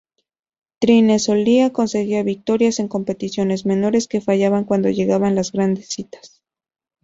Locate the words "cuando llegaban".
4.65-5.35